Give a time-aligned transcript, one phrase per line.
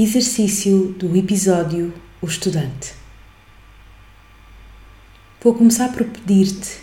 [0.00, 2.94] Exercício do episódio O Estudante.
[5.42, 6.78] Vou começar por pedir-te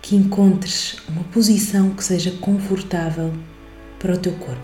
[0.00, 3.34] que encontres uma posição que seja confortável
[3.98, 4.60] para o teu corpo.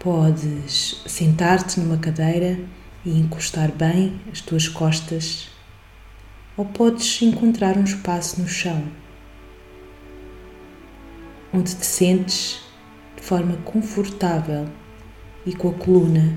[0.00, 2.58] Podes sentar-te numa cadeira
[3.04, 5.48] e encostar bem as tuas costas,
[6.56, 8.82] ou podes encontrar um espaço no chão
[11.52, 12.58] onde te sentes
[13.14, 14.68] de forma confortável
[15.46, 16.36] e com a coluna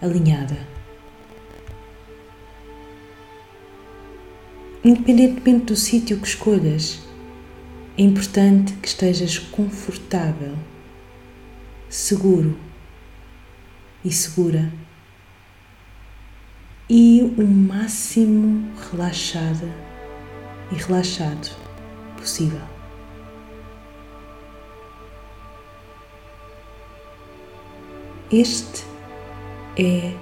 [0.00, 0.56] alinhada.
[4.84, 7.00] Independentemente do sítio que escolhas,
[7.98, 10.56] é importante que estejas confortável,
[11.88, 12.56] seguro
[14.04, 14.72] e segura
[16.88, 19.74] e o máximo relaxada
[20.70, 21.50] e relaxado
[22.16, 22.75] possível.
[28.32, 28.84] Este
[29.78, 30.12] é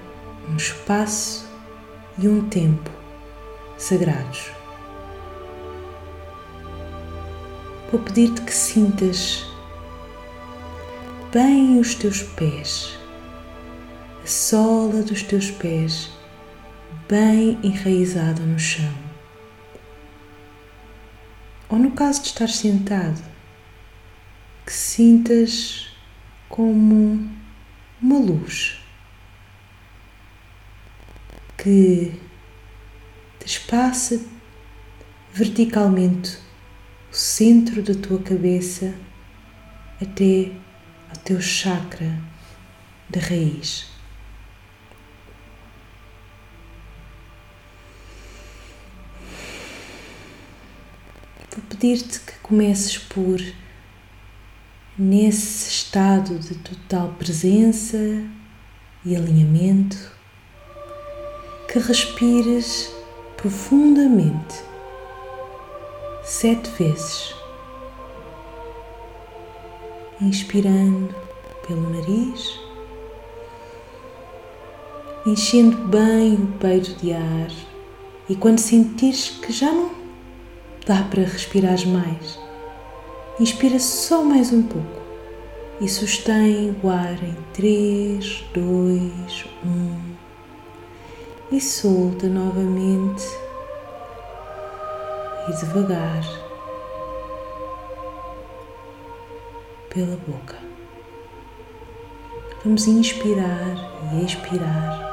[0.46, 1.48] um espaço
[2.18, 2.90] e um tempo
[3.78, 4.50] sagrados.
[7.90, 9.46] Vou pedir-te que sintas
[11.32, 12.98] bem os teus pés,
[14.22, 16.10] a sola dos teus pés
[17.08, 18.92] bem enraizada no chão.
[21.70, 23.22] Ou no caso de estar sentado,
[24.66, 25.88] que sintas
[26.50, 27.43] como
[28.04, 28.78] uma luz
[31.56, 32.20] que
[33.40, 34.20] despassa
[35.32, 36.36] verticalmente
[37.10, 38.94] o centro da tua cabeça
[40.02, 40.52] até
[41.08, 42.22] ao teu chakra
[43.08, 43.88] da raiz.
[51.50, 53.40] Vou pedir-te que comeces por
[54.98, 57.98] nesse estado de total presença
[59.04, 60.12] e alinhamento,
[61.68, 62.92] que respires
[63.36, 64.54] profundamente
[66.22, 67.34] sete vezes,
[70.20, 71.12] inspirando
[71.66, 72.58] pelo nariz,
[75.26, 77.50] enchendo bem o peito de ar
[78.28, 79.90] e quando sentires que já não
[80.86, 82.44] dá para respirar mais
[83.40, 85.02] Inspira só mais um pouco.
[85.80, 90.14] E sustém o ar em 3, 2, 1
[91.50, 93.26] e solta novamente.
[95.48, 96.22] E devagar.
[99.90, 100.56] Pela boca.
[102.64, 105.12] Vamos inspirar e expirar.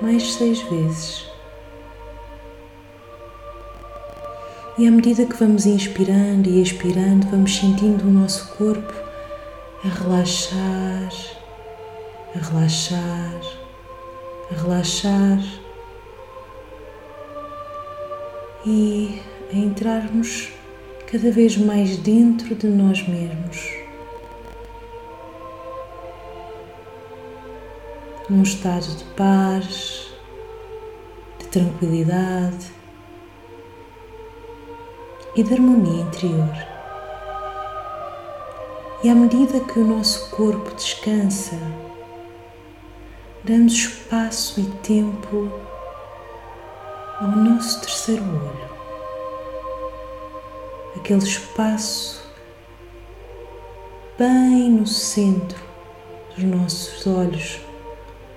[0.00, 1.33] Mais seis vezes.
[4.76, 8.92] E à medida que vamos inspirando e expirando, vamos sentindo o nosso corpo
[9.84, 11.12] a relaxar,
[12.34, 13.40] a relaxar,
[14.50, 15.38] a relaxar
[18.66, 20.48] e a entrarmos
[21.06, 23.60] cada vez mais dentro de nós mesmos.
[28.28, 30.08] Num estado de paz,
[31.38, 32.83] de tranquilidade
[35.36, 36.54] e de harmonia interior.
[39.02, 41.58] E à medida que o nosso corpo descansa,
[43.42, 45.50] damos espaço e tempo
[47.20, 48.70] ao nosso terceiro olho,
[50.96, 52.24] aquele espaço
[54.18, 55.62] bem no centro
[56.34, 57.60] dos nossos olhos,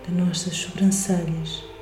[0.08, 1.77] das nossas sobrancelhas.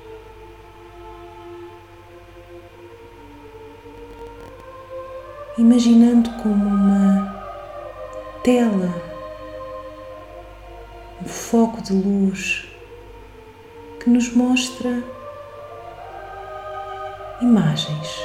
[5.58, 7.34] Imaginando como uma
[8.44, 8.94] tela,
[11.22, 12.66] um foco de luz
[14.00, 15.02] que nos mostra
[17.42, 18.20] imagens.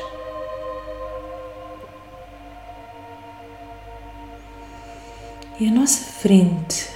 [5.60, 6.90] E à nossa frente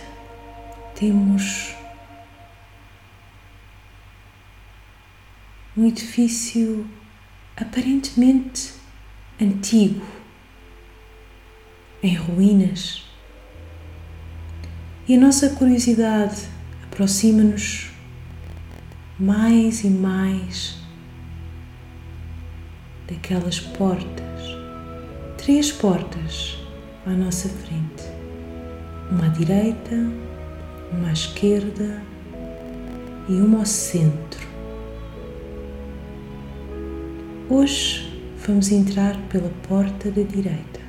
[0.96, 1.76] temos
[5.76, 6.88] um edifício
[7.56, 8.74] aparentemente
[9.40, 10.13] antigo
[12.04, 13.02] em ruínas.
[15.08, 16.36] E a nossa curiosidade
[16.84, 17.90] aproxima-nos
[19.18, 20.76] mais e mais
[23.08, 24.42] daquelas portas,
[25.38, 26.58] três portas
[27.06, 28.04] à nossa frente,
[29.10, 29.96] uma à direita,
[30.92, 32.02] uma à esquerda
[33.28, 34.46] e uma ao centro.
[37.48, 40.83] Hoje vamos entrar pela porta da direita.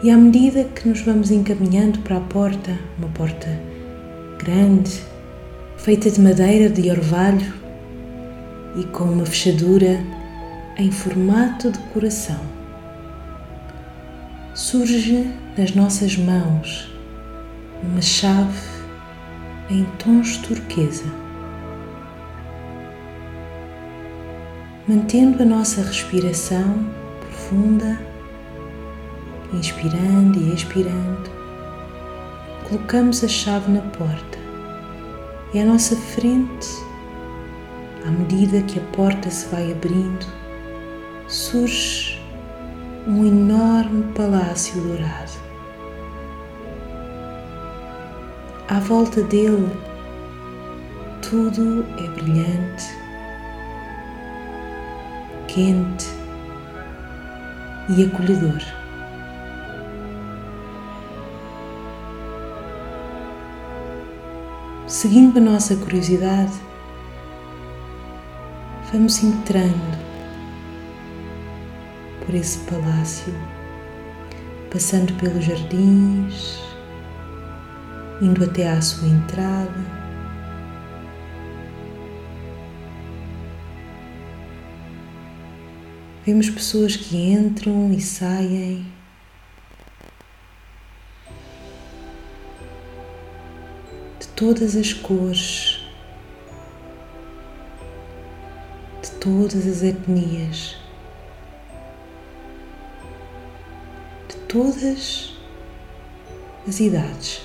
[0.00, 3.48] E à medida que nos vamos encaminhando para a porta, uma porta
[4.38, 5.02] grande,
[5.76, 7.52] feita de madeira de orvalho
[8.76, 9.98] e com uma fechadura
[10.76, 12.40] em formato de coração.
[14.54, 16.94] Surge nas nossas mãos
[17.82, 18.56] uma chave
[19.68, 21.06] em tons turquesa.
[24.86, 26.86] Mantendo a nossa respiração
[27.20, 28.07] profunda,
[29.52, 31.30] inspirando e expirando,
[32.68, 34.38] colocamos a chave na porta
[35.54, 36.68] e à nossa frente,
[38.06, 40.26] à medida que a porta se vai abrindo,
[41.26, 42.22] surge
[43.06, 45.32] um enorme palácio dourado.
[48.68, 49.70] À volta dele,
[51.22, 52.84] tudo é brilhante,
[55.46, 56.06] quente
[57.88, 58.77] e acolhedor.
[64.88, 66.54] Seguindo a nossa curiosidade,
[68.90, 69.98] vamos entrando
[72.24, 73.34] por esse palácio,
[74.72, 76.58] passando pelos jardins,
[78.22, 79.98] indo até à sua entrada.
[86.24, 88.97] Vemos pessoas que entram e saem.
[94.38, 95.84] Todas as cores,
[99.02, 100.78] de todas as etnias.
[104.48, 105.36] todas
[106.66, 107.42] as idades.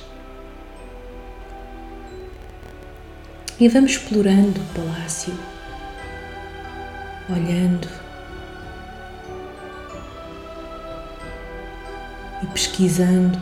[3.59, 5.33] E vamos explorando o palácio,
[7.29, 7.87] olhando
[12.41, 13.39] e pesquisando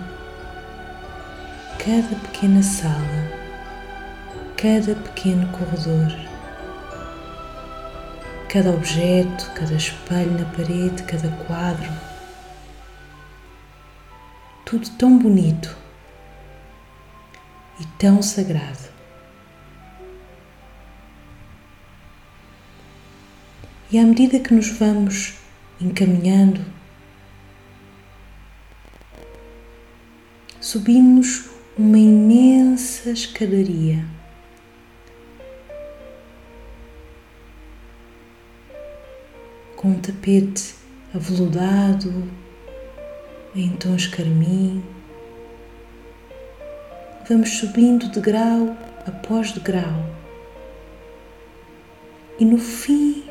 [1.78, 3.41] cada pequena sala,
[4.62, 6.12] cada pequeno corredor,
[8.48, 11.90] cada objeto, cada espelho na parede, cada quadro
[14.72, 15.76] tudo tão bonito
[17.78, 18.90] e tão sagrado.
[23.92, 25.34] E à medida que nos vamos
[25.82, 26.64] encaminhando,
[30.62, 34.21] subimos uma imensa escadaria.
[39.82, 40.76] Com um tapete
[41.12, 42.30] aveludado,
[43.56, 44.84] em tons carmim.
[47.28, 50.06] Vamos subindo de grau após degrau.
[52.38, 53.24] E no fim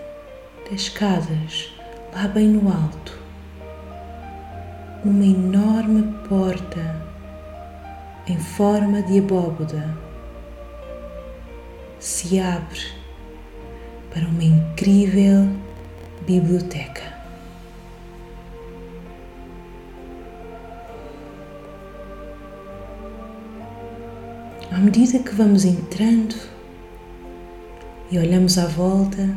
[0.69, 1.73] das escadas,
[2.12, 3.17] lá bem no alto,
[5.05, 7.00] uma enorme porta
[8.26, 9.96] em forma de abóboda
[12.00, 12.81] se abre
[14.12, 15.49] para uma incrível
[16.31, 17.03] biblioteca.
[24.71, 26.37] À medida que vamos entrando
[28.12, 29.29] e olhamos à volta,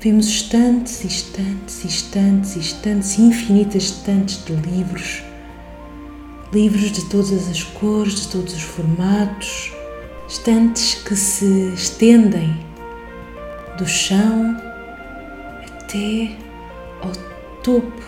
[0.00, 5.22] vemos estantes, estantes, estantes, estantes, infinitas estantes de livros,
[6.52, 9.72] livros de todas as cores, de todos os formatos,
[10.28, 12.52] estantes que se estendem
[13.78, 14.65] do chão
[15.96, 16.36] até
[17.02, 17.12] ao
[17.62, 18.02] topo,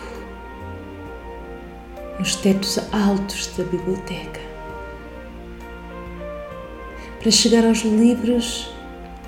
[2.19, 4.39] nos tetos altos da biblioteca
[7.19, 8.71] para chegar aos livros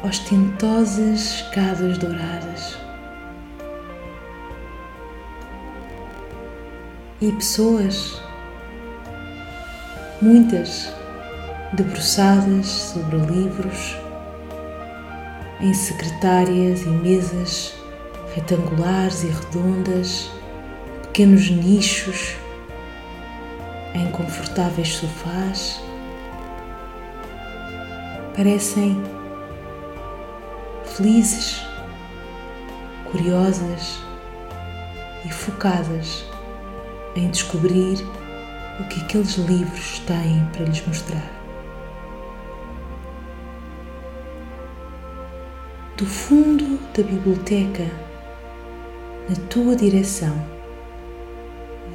[0.04, 2.78] ostentosas escadas douradas.
[7.20, 8.20] E pessoas,
[10.22, 10.92] muitas,
[11.74, 13.96] debruçadas sobre livros,
[15.60, 17.81] em secretárias e mesas
[18.34, 20.32] retangulares e redondas,
[21.04, 22.36] pequenos nichos,
[23.94, 25.82] em confortáveis sofás
[28.36, 29.02] parecem
[30.86, 31.66] felizes,
[33.12, 34.00] curiosas
[35.26, 36.26] e focadas
[37.16, 37.98] em descobrir
[38.80, 41.42] o que aqueles livros têm para lhes mostrar.
[45.98, 47.86] Do fundo da biblioteca,
[49.32, 50.46] na tua direção,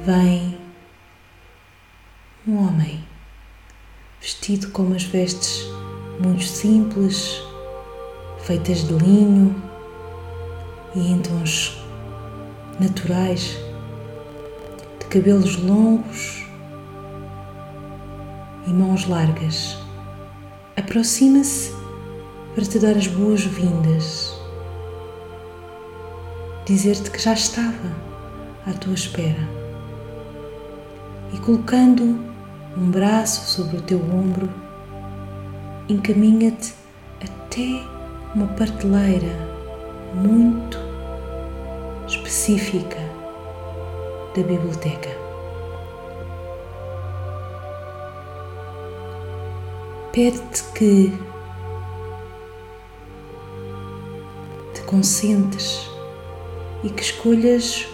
[0.03, 0.57] vem
[2.47, 3.05] um homem
[4.19, 5.63] vestido com umas vestes
[6.19, 7.39] muito simples,
[8.39, 9.55] feitas de linho
[10.95, 11.79] e em tons
[12.79, 13.55] naturais,
[14.99, 16.43] de cabelos longos
[18.65, 19.77] e mãos largas,
[20.75, 21.71] aproxima-se
[22.55, 24.36] para te dar as boas-vindas,
[26.67, 27.95] dizer-te que já estava
[28.65, 29.47] à tua espera
[31.33, 32.03] e colocando
[32.75, 34.49] um braço sobre o teu ombro,
[35.87, 36.73] encaminha-te
[37.23, 37.81] até
[38.35, 39.33] uma prateleira
[40.13, 40.77] muito
[42.05, 42.99] específica
[44.35, 45.09] da biblioteca.
[50.11, 51.17] Pede-te que
[54.73, 55.86] te concentres
[56.83, 57.87] e que escolhas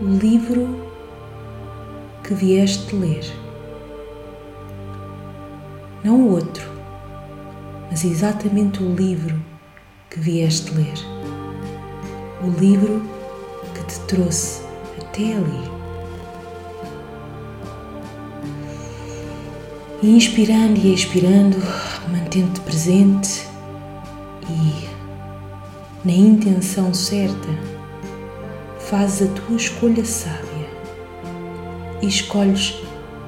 [0.00, 0.86] o livro
[2.24, 3.24] que vieste ler.
[6.04, 6.68] Não o outro,
[7.90, 9.40] mas exatamente o livro
[10.10, 10.94] que vieste ler.
[12.42, 13.02] O livro
[13.74, 14.62] que te trouxe
[15.00, 15.70] até ali.
[20.02, 21.58] E inspirando e expirando,
[22.10, 23.46] mantendo-te presente
[24.48, 24.88] e
[26.04, 27.48] na intenção certa,
[28.92, 30.68] fazes a tua escolha sábia
[32.02, 32.82] e escolhes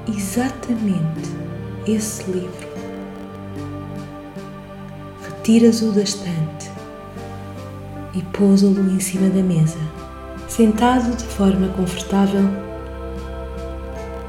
[0.07, 1.23] exatamente
[1.87, 2.67] esse livro.
[5.23, 6.69] Retiras-o da estante
[8.13, 9.79] e pousa-lo em cima da mesa.
[10.47, 12.47] Sentado de forma confortável,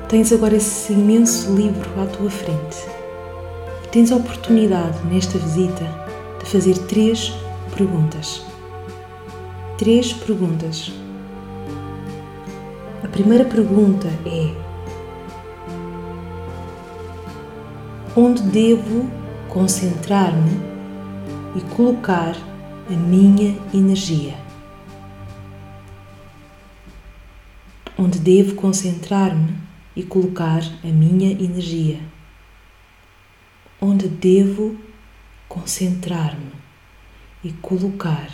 [0.08, 2.78] tens agora esse imenso livro à tua frente
[3.90, 5.84] tens a oportunidade nesta visita
[6.38, 7.30] de fazer três
[7.76, 8.42] perguntas.
[9.78, 10.92] Três perguntas
[13.06, 14.52] a primeira pergunta é:
[18.16, 19.08] onde devo
[19.48, 20.60] concentrar-me
[21.54, 22.34] e colocar
[22.90, 24.34] a minha energia?
[27.96, 29.56] Onde devo concentrar-me
[29.94, 32.00] e colocar a minha energia?
[33.80, 34.76] Onde devo
[35.48, 36.52] concentrar-me
[37.44, 38.28] e colocar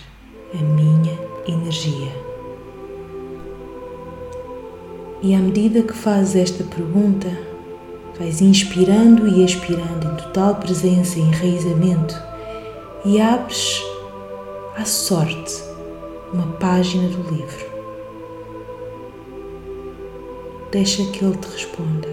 [0.54, 2.31] a minha energia?
[5.22, 7.28] E à medida que fazes esta pergunta,
[8.18, 12.20] vais inspirando e expirando em total presença e enraizamento
[13.04, 13.80] e abres
[14.76, 15.62] à sorte
[16.32, 17.72] uma página do livro.
[20.72, 22.08] Deixa que ele te responda.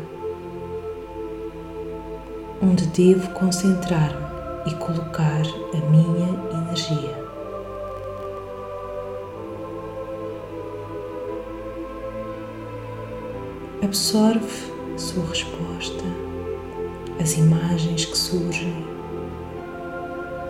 [2.62, 5.42] Onde devo concentrar-me e colocar
[5.74, 6.30] a minha
[6.62, 7.19] energia.
[13.82, 16.04] Absorve sua resposta,
[17.18, 18.86] as imagens que surgem,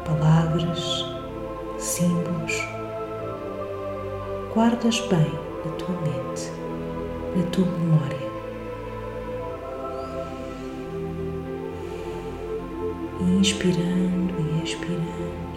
[0.03, 1.05] palavras,
[1.77, 2.53] símbolos.
[4.51, 5.31] Guardas bem
[5.63, 6.51] na tua mente,
[7.36, 8.29] na tua memória.
[13.39, 15.48] Inspirando e expirando.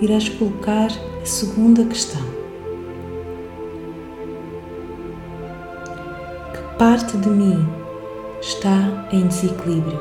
[0.00, 0.88] Irás colocar
[1.22, 2.22] a segunda questão.
[6.52, 7.66] Que parte de mim
[8.40, 9.98] está em desequilíbrio?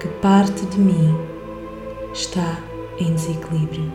[0.00, 1.14] Que parte de mim
[2.12, 2.58] está
[2.98, 3.92] em desequilíbrio?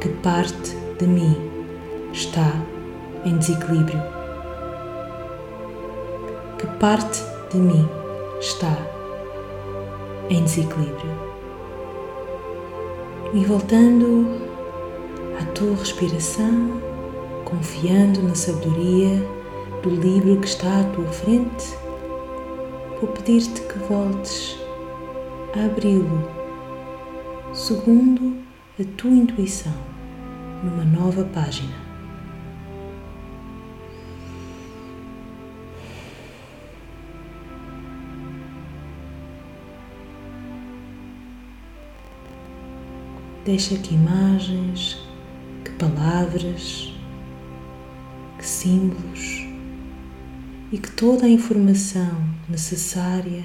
[0.00, 1.36] Que parte de mim
[2.12, 2.52] está
[3.24, 4.02] em desequilíbrio?
[6.58, 7.88] Que parte de mim
[8.40, 8.91] está
[10.32, 11.12] em desequilíbrio.
[13.34, 14.40] E voltando
[15.40, 16.80] à tua respiração,
[17.44, 19.22] confiando na sabedoria
[19.82, 21.76] do livro que está à tua frente,
[23.00, 24.58] vou pedir-te que voltes
[25.54, 26.42] a abri-lo
[27.52, 28.38] segundo
[28.80, 29.74] a tua intuição
[30.64, 31.81] numa nova página.
[43.44, 44.98] Deixa que imagens,
[45.64, 46.94] que palavras,
[48.38, 49.46] que símbolos
[50.70, 53.44] e que toda a informação necessária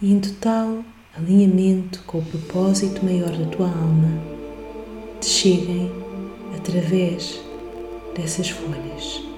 [0.00, 0.84] e em total
[1.16, 4.20] alinhamento com o propósito maior da tua alma
[5.20, 5.88] te cheguem
[6.56, 7.40] através
[8.16, 9.31] dessas folhas.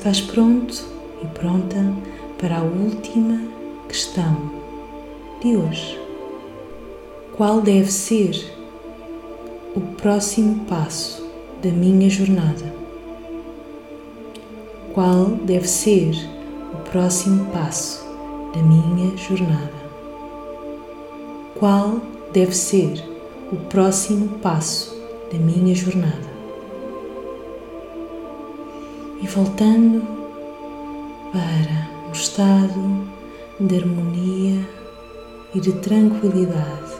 [0.00, 0.74] Estás pronto
[1.22, 1.76] e pronta
[2.40, 3.38] para a última
[3.86, 4.50] questão
[5.42, 6.00] de hoje.
[7.36, 8.34] Qual deve ser
[9.76, 11.22] o próximo passo
[11.62, 12.72] da minha jornada?
[14.94, 16.14] qual deve ser
[16.72, 18.02] o próximo passo
[18.54, 19.84] da minha jornada?
[21.58, 22.00] Qual
[22.32, 23.04] deve ser
[23.52, 24.98] o próximo passo
[25.30, 26.39] da minha jornada?
[29.20, 30.02] E voltando
[31.32, 33.06] para um estado
[33.60, 34.66] de harmonia
[35.54, 36.92] e de tranquilidade,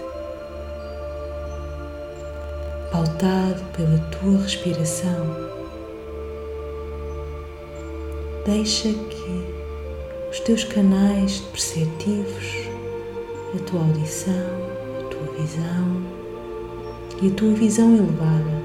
[2.92, 5.50] pautado pela tua respiração
[8.44, 9.46] Deixa que
[10.30, 12.68] os teus canais perceptivos,
[13.54, 14.32] a tua audição,
[14.98, 16.02] a tua visão
[17.20, 18.62] e a tua visão elevada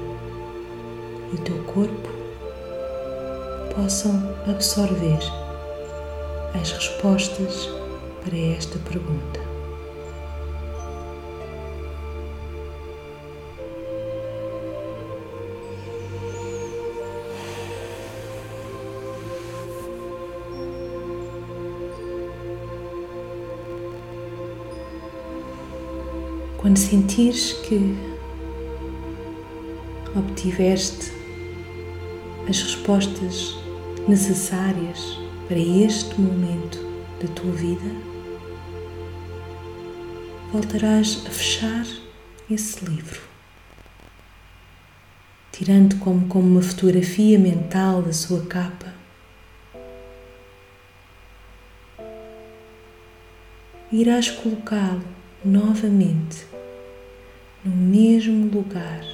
[1.30, 2.15] e o teu corpo
[3.76, 5.18] possam absorver
[6.58, 7.68] as respostas
[8.24, 9.38] para esta pergunta.
[26.56, 27.94] Quando sentires que
[30.16, 31.12] obtiveste
[32.48, 33.65] as respostas
[34.08, 36.78] necessárias para este momento
[37.20, 37.90] da tua vida,
[40.52, 41.86] voltarás a fechar
[42.50, 43.20] esse livro,
[45.50, 48.94] tirando como, como uma fotografia mental da sua capa.
[53.90, 55.04] Irás colocá-lo
[55.44, 56.46] novamente
[57.64, 59.04] no mesmo lugar,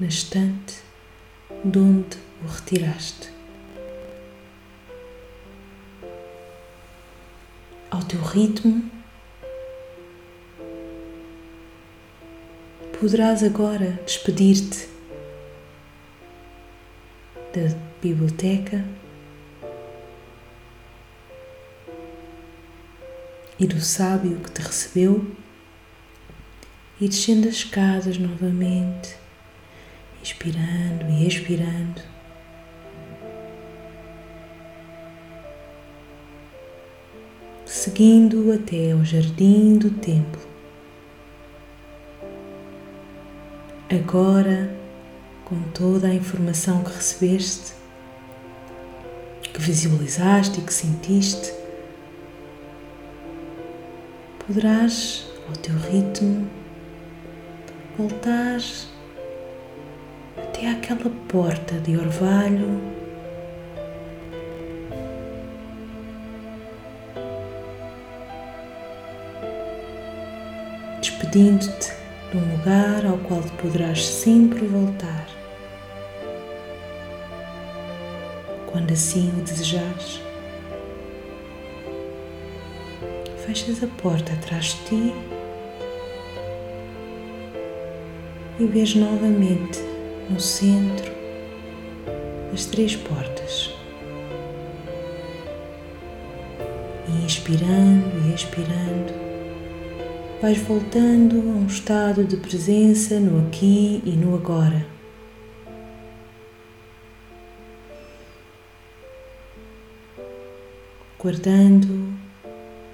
[0.00, 0.82] na estante
[1.64, 3.39] de onde o retiraste.
[7.90, 8.88] Ao teu ritmo,
[13.00, 14.88] poderás agora despedir-te
[17.52, 18.84] da biblioteca
[23.58, 25.36] e do sábio que te recebeu
[27.00, 29.16] e descendo as escadas novamente,
[30.22, 32.09] inspirando e expirando.
[37.80, 40.42] Seguindo até ao jardim do templo.
[43.88, 44.70] Agora,
[45.46, 47.72] com toda a informação que recebeste,
[49.42, 51.54] que visualizaste e que sentiste,
[54.46, 56.50] poderás, ao teu ritmo,
[57.96, 58.60] voltar
[60.36, 62.99] até aquela porta de orvalho.
[71.30, 71.92] Despedindo-te
[72.32, 75.28] de um lugar ao qual poderás sempre voltar,
[78.66, 80.20] quando assim o desejares.
[83.46, 85.14] Fechas a porta atrás de ti
[88.58, 89.78] e vês novamente
[90.28, 91.12] no centro
[92.52, 93.72] as três portas.
[97.06, 99.29] E inspirando e expirando,
[100.40, 104.86] vais voltando a um estado de presença no aqui e no agora.
[111.18, 112.14] Guardando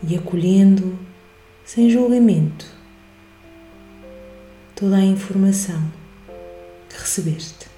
[0.02, 0.98] e acolhendo
[1.64, 2.66] sem julgamento
[4.74, 5.80] toda a informação
[6.88, 7.75] que recebeste.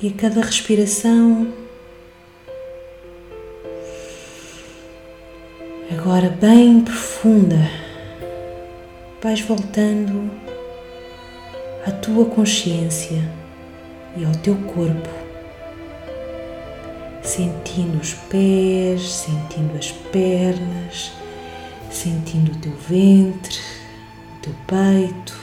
[0.00, 1.52] E a cada respiração,
[5.90, 7.70] agora bem profunda,
[9.22, 10.30] vais voltando
[11.86, 13.22] à tua consciência
[14.16, 15.24] e ao teu corpo
[17.24, 21.12] sentindo os pés, sentindo as pernas,
[21.90, 23.58] sentindo o teu ventre,
[24.36, 25.36] o teu peito,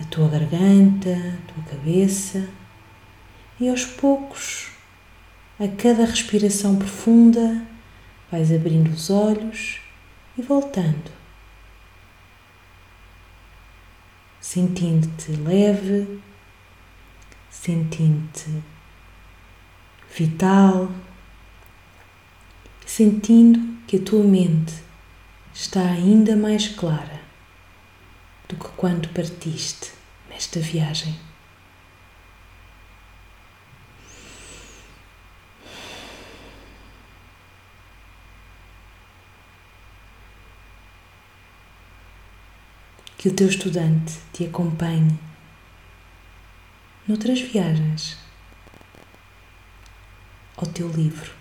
[0.00, 2.46] a tua garganta, a tua cabeça
[3.60, 4.68] e aos poucos,
[5.58, 7.64] a cada respiração profunda,
[8.30, 9.80] vais abrindo os olhos
[10.36, 11.10] e voltando,
[14.40, 16.20] sentindo-te leve,
[17.50, 18.62] sentindo-te
[20.16, 20.90] vital,
[22.84, 24.74] sentindo que a tua mente
[25.52, 27.22] está ainda mais clara
[28.48, 29.92] do que quando partiste
[30.28, 31.33] nesta viagem.
[43.24, 45.18] Que o teu estudante te acompanhe
[47.08, 48.18] noutras viagens
[50.58, 51.32] ao teu livro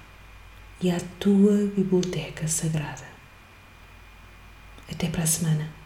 [0.79, 3.03] e à tua biblioteca sagrada.
[4.89, 5.82] Até para a semana.